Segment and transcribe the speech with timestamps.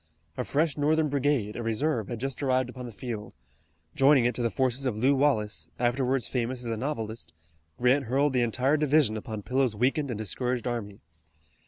[0.35, 3.35] A fresh Northern brigade, a reserve, had just arrived upon the field.
[3.93, 7.33] Joining it to the forces of Lew Wallace, afterwards famous as a novelist,
[7.77, 11.01] Grant hurled the entire division upon Pillow's weakened and discouraged army.